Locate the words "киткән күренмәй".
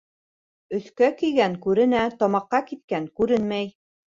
2.73-3.71